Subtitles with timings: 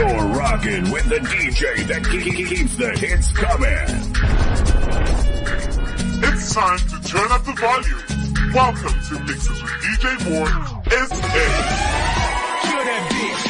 [0.00, 3.68] You're rocking with the DJ that keeps the hits coming.
[6.24, 8.02] It's time to turn up the volume.
[8.54, 11.20] Welcome to Mixes with DJ Moore SA.
[12.62, 13.44] Kill that bitch.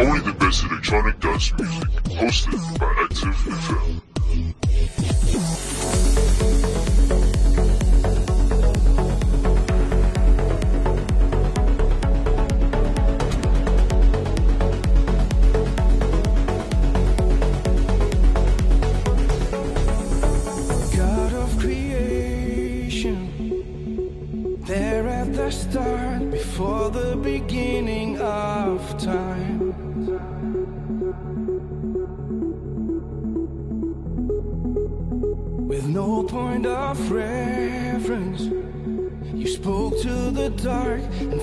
[0.00, 1.88] Only the best electronic dance music.
[2.04, 4.09] Hosted by Active FM.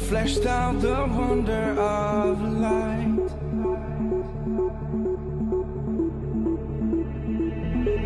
[0.08, 3.30] Fleshed out the wonder of light.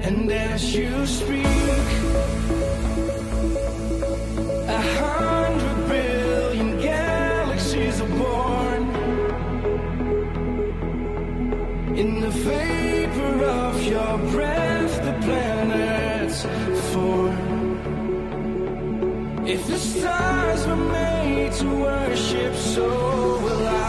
[0.08, 1.46] And as you speak,
[4.80, 8.82] a hundred billion galaxies are born.
[12.02, 16.40] In the vapor of your breath, the planets
[16.92, 17.38] form.
[19.46, 21.21] If the stars were made
[21.62, 22.88] to worship, so
[23.44, 23.81] will I.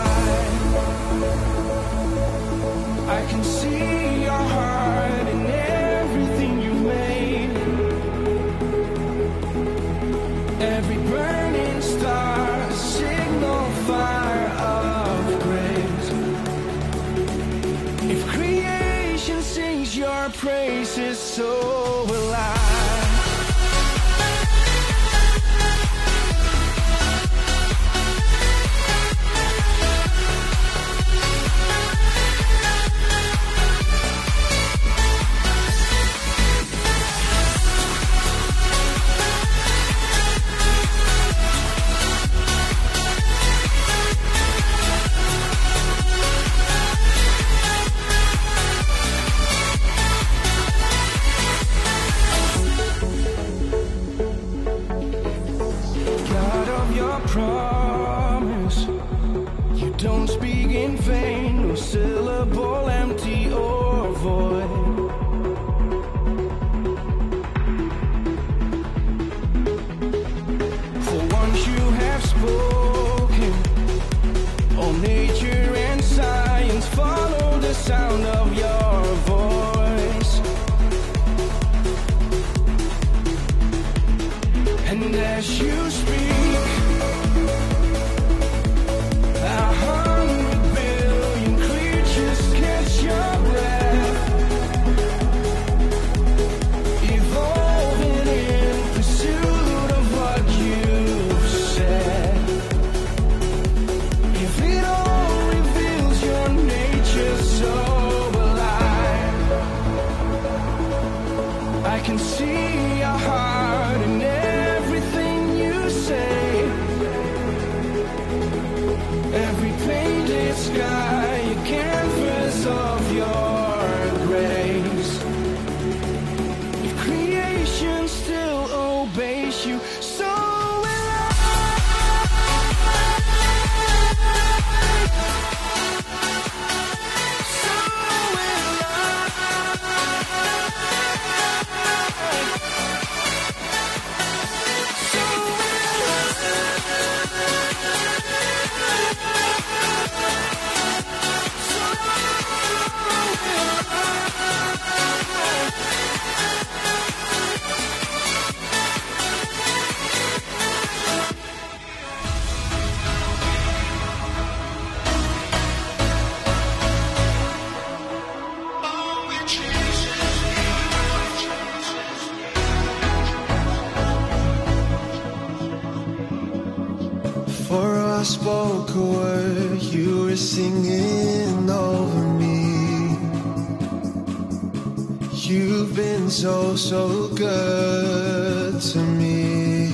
[186.93, 189.89] so good to me.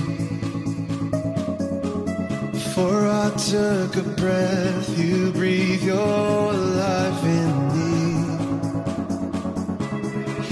[2.74, 7.98] For I took a breath, you breathe your life in me.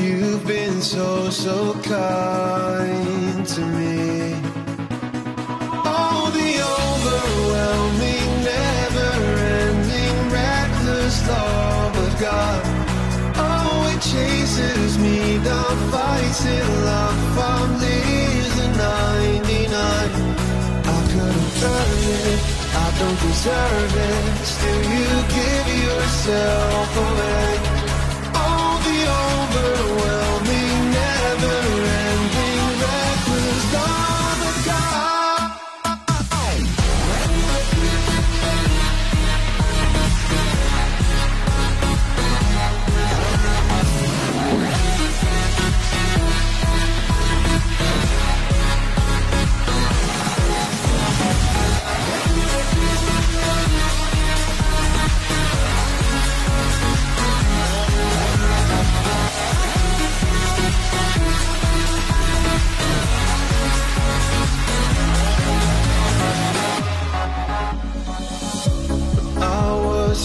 [0.04, 4.34] You've been so, so kind to me.
[5.98, 9.10] Oh, the overwhelming, never
[9.64, 12.65] ending, reckless love of God
[14.16, 16.70] chases me down, fights in
[17.52, 20.10] I'm losing 99.
[20.94, 22.40] I couldn't earn it,
[22.84, 24.24] I don't deserve it.
[24.52, 27.50] Still, you give yourself away.
[28.42, 30.15] All the overwhelm.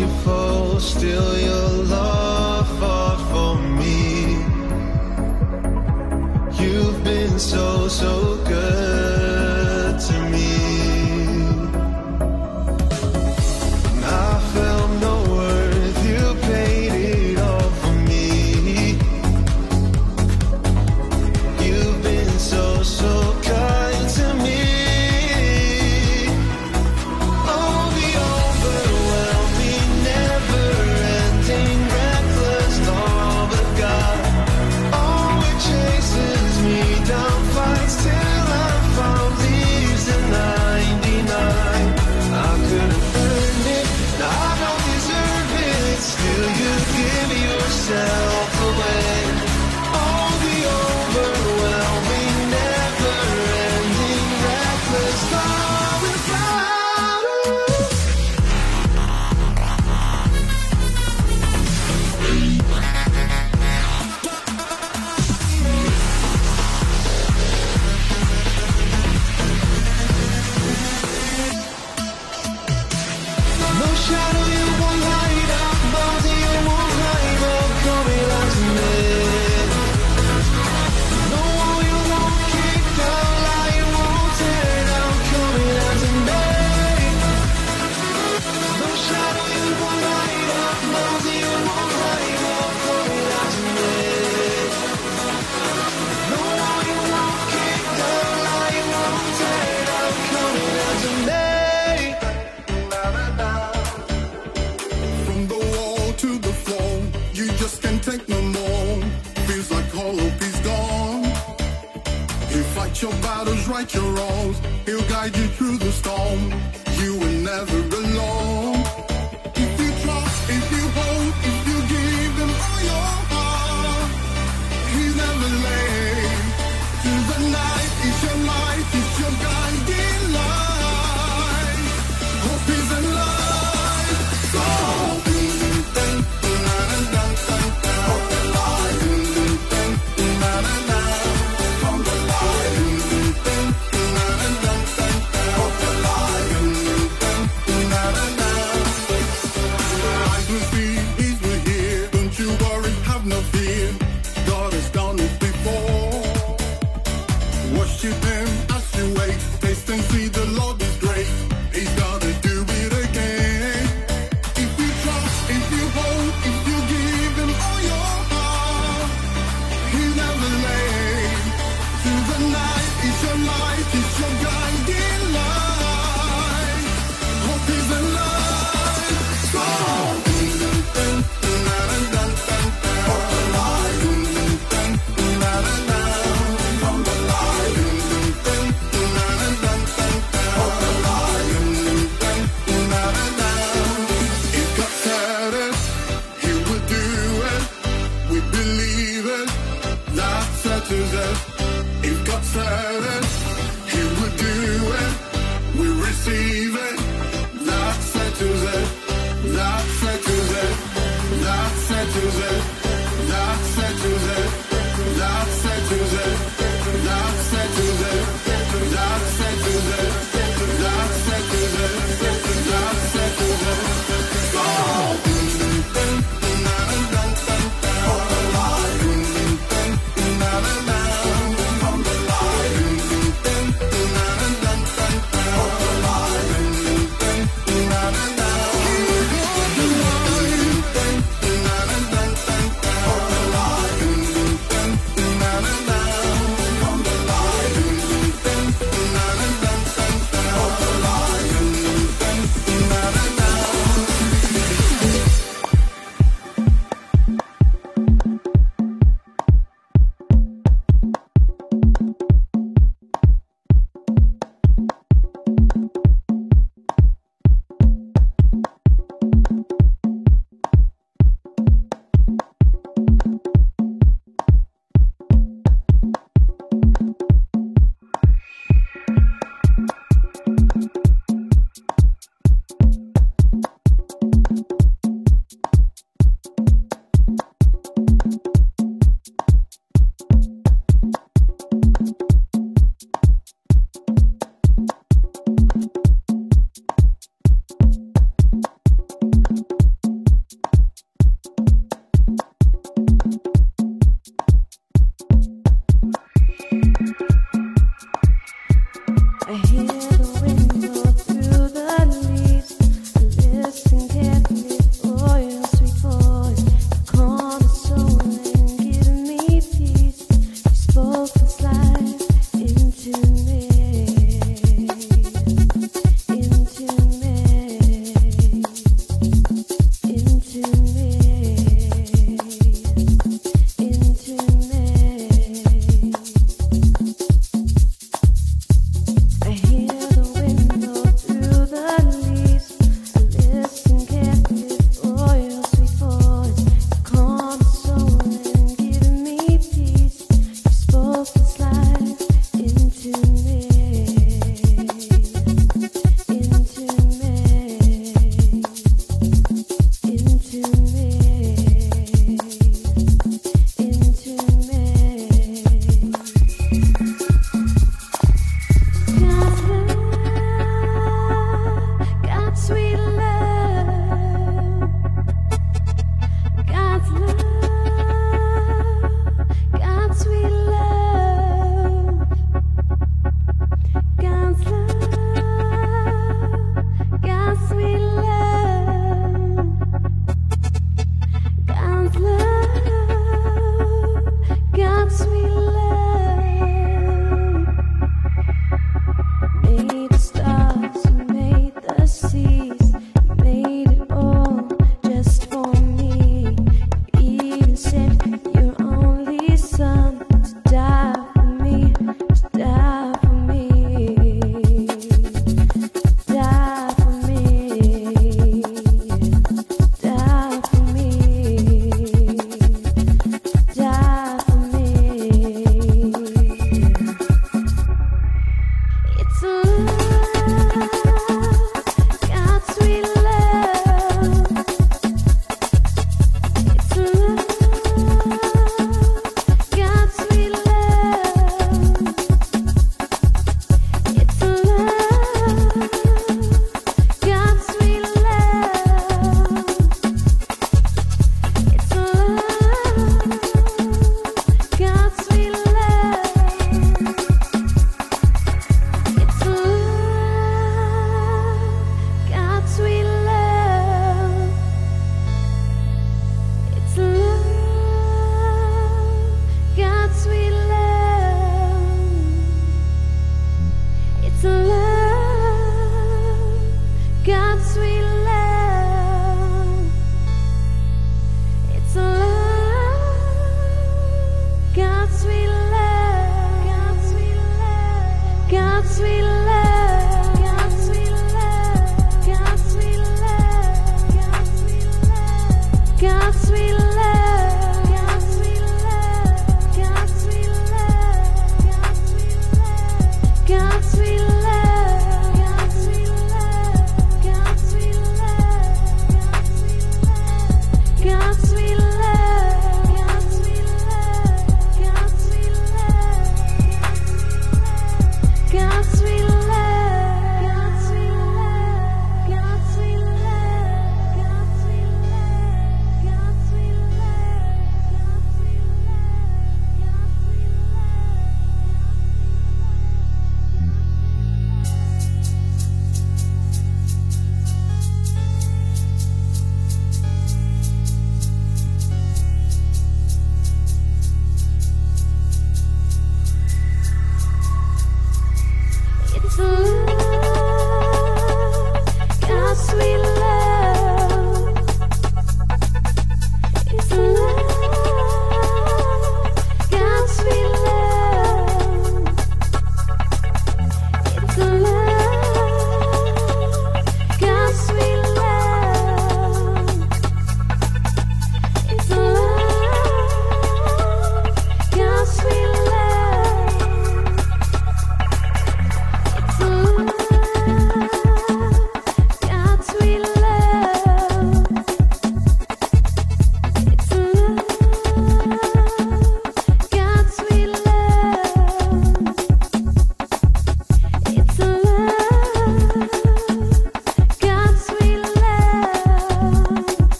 [0.00, 4.38] merciful, still your love fought for me.
[6.62, 8.37] You've been so, so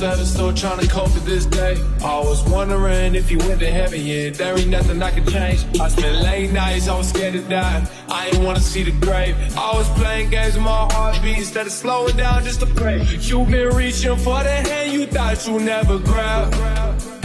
[0.00, 1.76] 7, still trying to cope with this day.
[2.02, 5.66] I was wondering if you went to heaven, yeah, there ain't nothing I could change.
[5.78, 7.86] I spent late nights, I was scared to die.
[8.08, 9.36] I ain't wanna see the grave.
[9.58, 13.02] I was playing games with my heartbeat instead of slowing down just to pray.
[13.20, 16.50] You've been reaching for the hand you thought you never grab.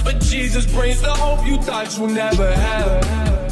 [0.04, 3.46] But Jesus brings the hope you thought you never had.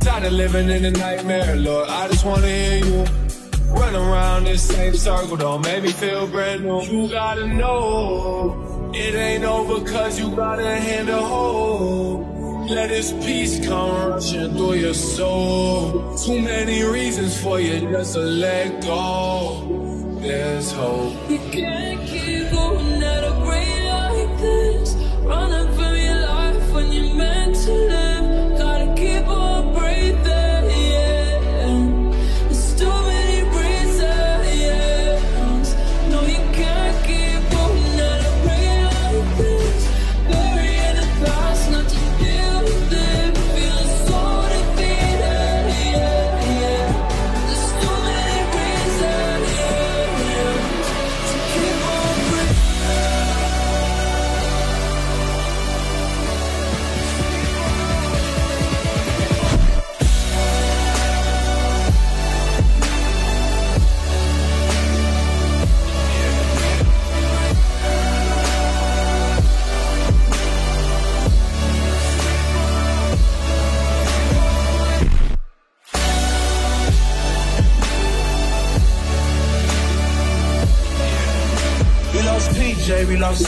[0.00, 1.86] Tired of living in a nightmare, Lord.
[1.90, 3.29] I just wanna hear you.
[3.70, 6.82] Run around this same circle, don't make me feel brand new.
[6.82, 12.68] You gotta know it ain't over cause you got a hand to hold.
[12.70, 16.16] Let his peace come rushing through your soul.
[16.16, 20.18] Too many reasons for you just to let go.
[20.20, 21.30] There's hope.
[21.30, 22.59] You can't keep going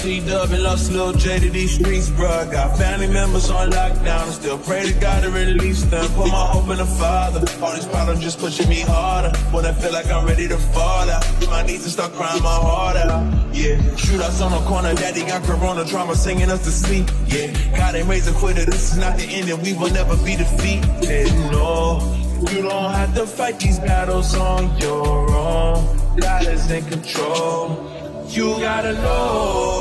[0.02, 2.50] C-Dub, and lost Lil J to these streets, bruh.
[2.50, 6.04] Got family members on lockdown, and still pray to God to release them.
[6.14, 7.38] Put my hope in the Father.
[7.64, 9.30] All these problems just pushing me harder.
[9.52, 12.50] When I feel like I'm ready to fall out, my knees and start crying my
[12.50, 13.22] heart out.
[13.54, 17.08] Yeah, shootouts on the corner, daddy got corona trauma, singing us to sleep.
[17.28, 20.16] Yeah, God ain't raised a quitter, this is not the end, and we will never
[20.24, 21.32] be defeated.
[21.52, 22.02] No,
[22.50, 26.16] you don't have to fight these battles on your own.
[26.16, 27.88] God is in control.
[28.26, 29.71] You gotta know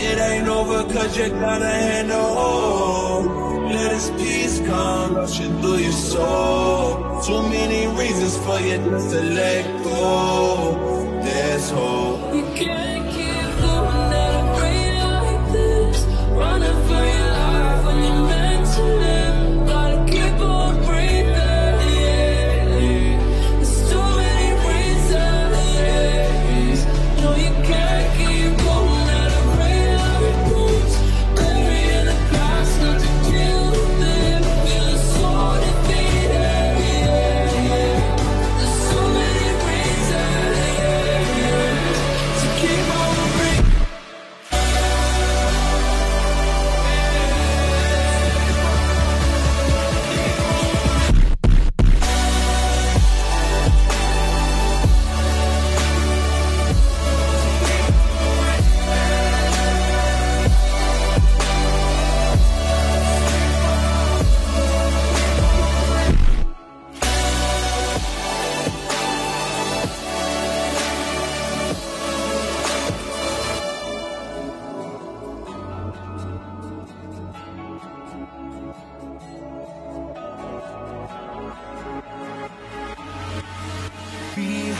[0.00, 3.72] it ain't over cause you got a hand to hold.
[3.72, 7.20] Let his peace come rushing through your soul.
[7.22, 11.20] Too many reasons for you to let go.
[11.22, 12.87] There's hope.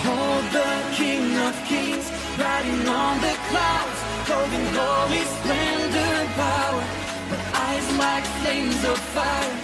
[0.02, 2.06] Behold the King of Kings
[2.38, 6.84] riding on the clouds, clothing glory, splendor, and power.
[7.30, 9.54] With eyes like flames of fire,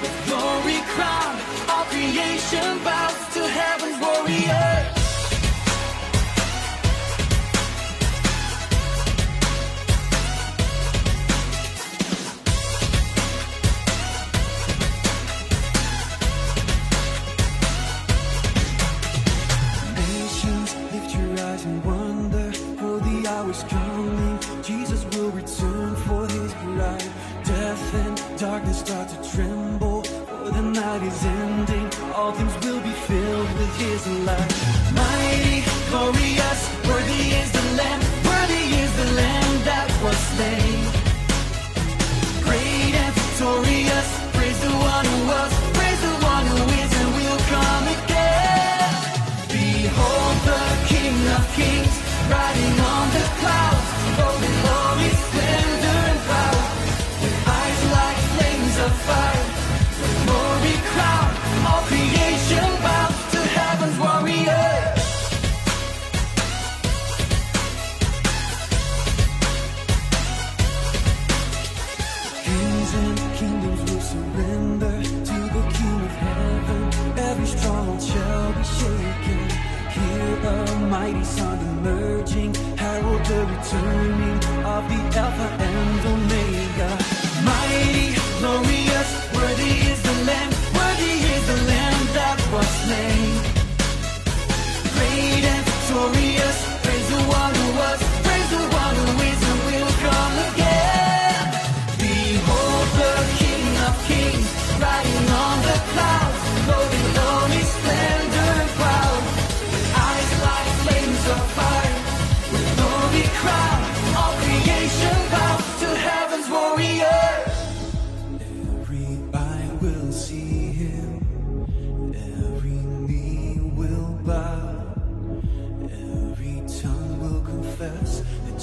[0.00, 4.69] with glory crowned, all creation bows to heaven's warrior.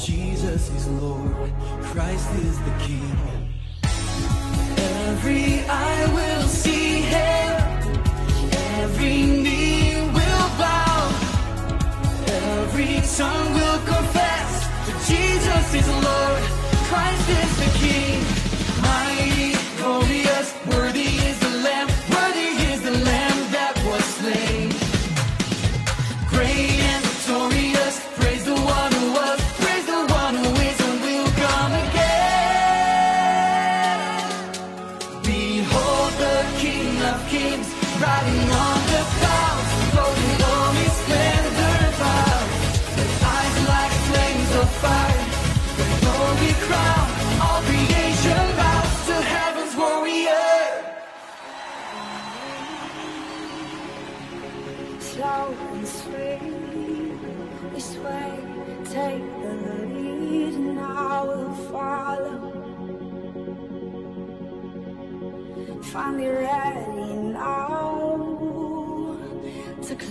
[0.06, 3.18] Jesus is Lord, Christ is the King.
[5.10, 7.56] Every eye will see him,
[8.82, 11.10] every knee will bow,
[12.28, 16.44] every tongue will confess that Jesus is Lord,
[16.90, 18.22] Christ is the King.
[18.82, 19.47] Mighty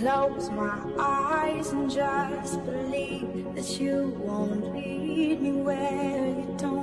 [0.07, 6.76] close my eyes and just believe that you won't lead me where you don't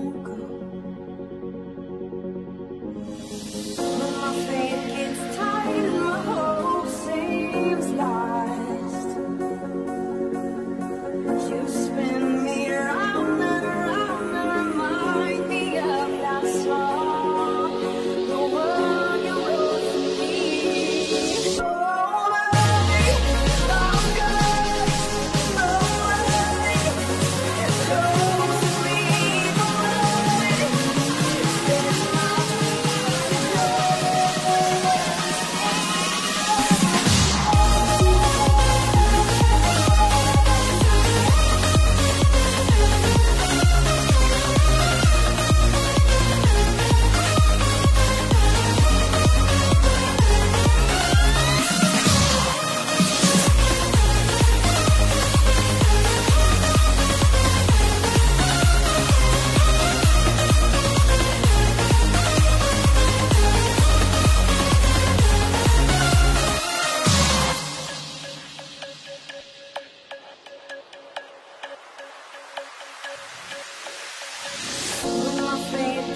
[75.74, 76.13] trees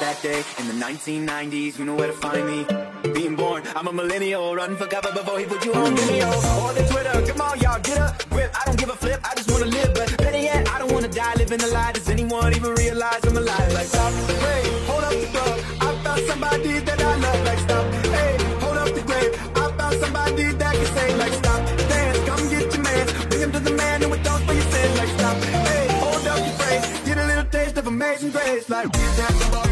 [0.00, 2.66] that day in the 1990s, you know where to find me.
[3.12, 6.28] Being born, I'm a millennial, running for cover before he put you on video.
[6.28, 8.50] Or the Twitter, come on y'all, get up, grip.
[8.58, 11.08] I don't give a flip, I just wanna live, but better yet, I don't wanna
[11.08, 11.92] die living a lie.
[11.92, 13.72] Does anyone even realize I'm alive?
[13.72, 14.12] Like stop,
[14.44, 15.60] wait, hold up the club.
[15.80, 17.44] I found somebody that I love.
[17.44, 17.84] Like stop,
[18.16, 19.32] hey, hold up the grave.
[19.56, 23.52] I found somebody that can say like stop, dance, come get your man, bring him
[23.52, 24.98] to the man who atones for your sins.
[24.98, 25.36] Like stop,
[25.68, 28.68] hey, hold up your praise, get a little taste of amazing grace.
[28.70, 29.71] Like we get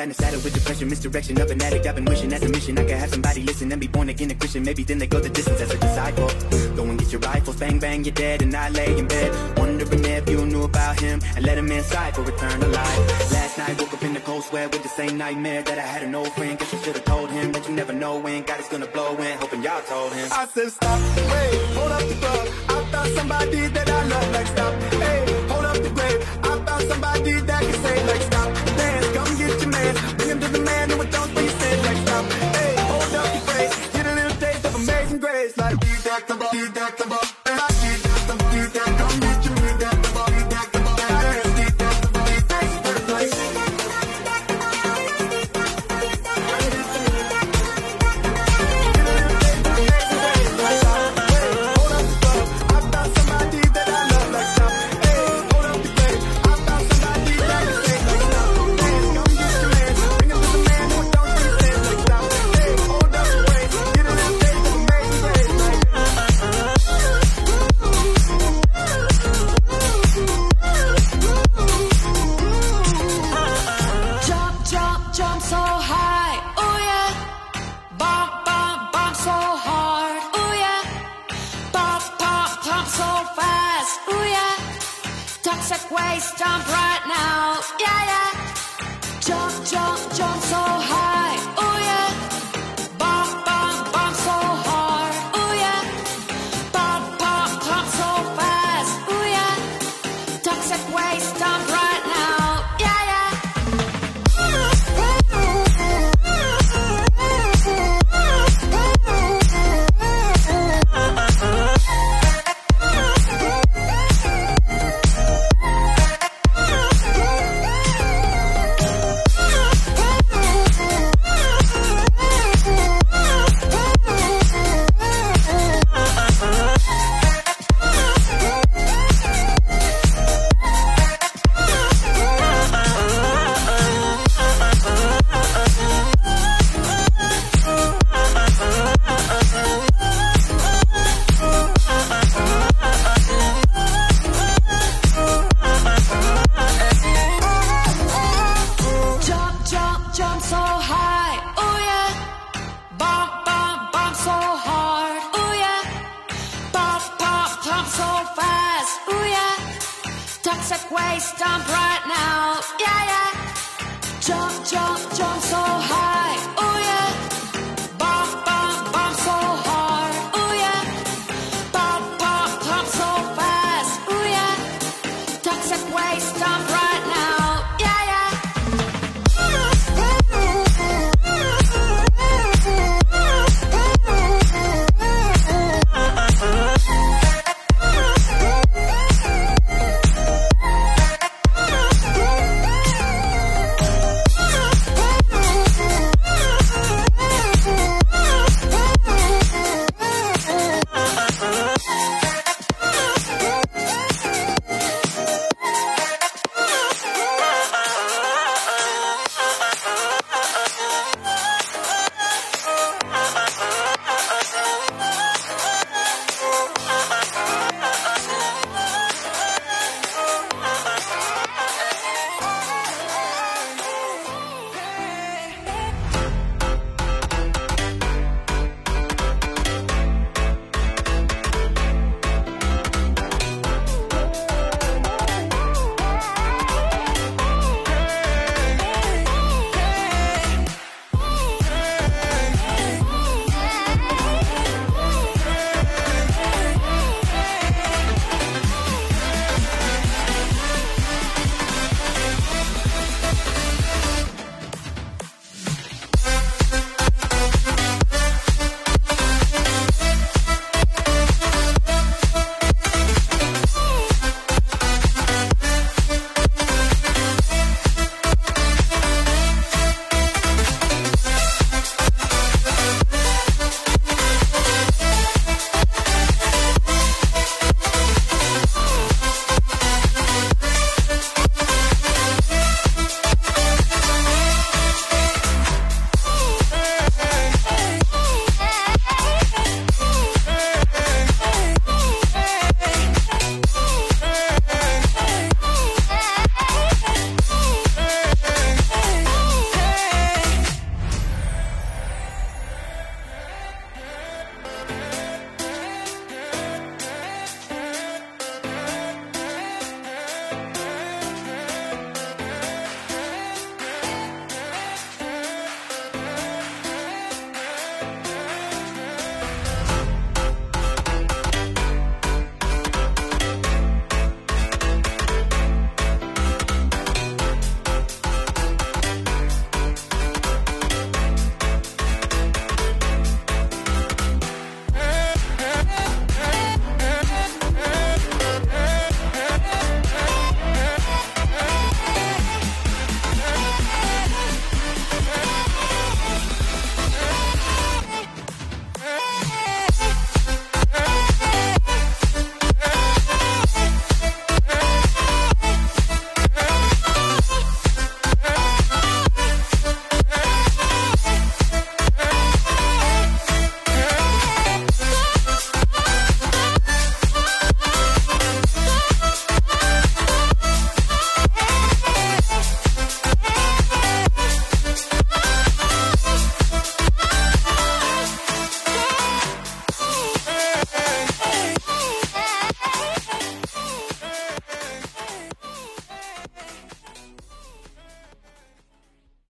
[0.00, 1.86] sadness, saddle with depression, misdirection of an addict.
[1.86, 4.30] I've been wishing as a mission I could have somebody listen and be born again
[4.30, 4.62] a Christian.
[4.64, 6.30] Maybe then they go the distance as a disciple.
[6.74, 10.04] Go and get your rifles, bang bang, you're dead, and I lay in bed wondering
[10.04, 13.32] if you knew about him and let him inside for eternal life.
[13.32, 16.02] Last night woke up in the cold sweat with the same nightmare that I had
[16.02, 16.58] an old friend.
[16.58, 19.14] Guess I should have told him that you never know when God is gonna blow
[19.16, 19.38] in.
[19.38, 20.28] Hoping y'all told him.
[20.32, 20.98] I said stop,
[21.32, 22.48] wait, hold up the club.
[22.68, 24.32] I found somebody that I love.
[24.32, 24.72] Like stop,
[25.04, 25.29] hey,